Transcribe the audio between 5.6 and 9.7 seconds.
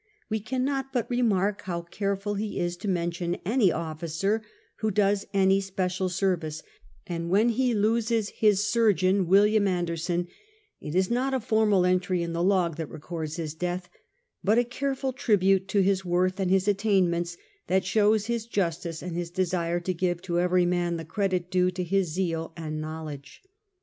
special service \ and when he loses his surgeon, William